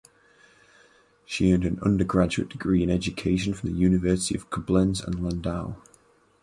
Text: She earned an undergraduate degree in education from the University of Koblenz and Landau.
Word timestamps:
She 1.25 1.53
earned 1.53 1.63
an 1.63 1.77
undergraduate 1.83 2.49
degree 2.49 2.81
in 2.81 2.89
education 2.89 3.53
from 3.53 3.69
the 3.69 3.75
University 3.77 4.33
of 4.33 4.49
Koblenz 4.49 5.05
and 5.05 5.23
Landau. 5.23 5.75